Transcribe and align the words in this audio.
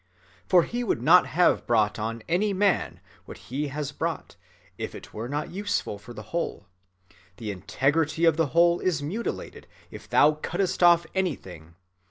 For 0.47 0.63
he 0.63 0.83
would 0.83 1.03
not 1.03 1.27
have 1.27 1.67
brought 1.67 1.99
on 1.99 2.23
any 2.27 2.53
man 2.53 3.01
what 3.25 3.37
he 3.37 3.67
has 3.67 3.91
brought, 3.91 4.35
if 4.79 4.95
it 4.95 5.13
were 5.13 5.29
not 5.29 5.51
useful 5.51 5.99
for 5.99 6.11
the 6.11 6.23
whole. 6.33 6.65
The 7.37 7.51
integrity 7.51 8.25
of 8.25 8.35
the 8.35 8.47
whole 8.47 8.79
is 8.79 9.03
mutilated 9.03 9.67
if 9.91 10.09
thou 10.09 10.31
cuttest 10.41 10.81
off 10.81 11.05
anything. 11.13 11.75